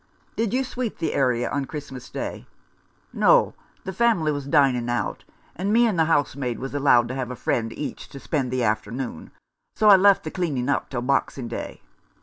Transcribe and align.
"Did 0.35 0.51
you 0.51 0.63
sweep 0.63 0.97
the 0.97 1.13
area 1.13 1.47
on 1.47 1.65
Christmas 1.65 2.09
Day?"" 2.09 2.47
No, 3.29 3.53
the 3.83 3.93
family 3.93 4.31
was 4.31 4.47
dining 4.47 4.89
out, 4.89 5.23
and 5.55 5.71
me 5.71 5.85
and 5.85 5.99
the 5.99 6.05
housemaid 6.05 6.57
was 6.57 6.73
allowed 6.73 7.07
to 7.09 7.13
have 7.13 7.29
a 7.29 7.35
friend 7.35 7.71
each 7.73 8.09
to 8.09 8.19
spend 8.19 8.49
the 8.49 8.63
afternoon, 8.63 9.29
so 9.75 9.89
I 9.89 9.97
left 9.97 10.23
the 10.23 10.31
cleaning 10.31 10.69
up 10.69 10.89
till 10.89 11.03
Boxing 11.03 11.47
Day." 11.49 11.81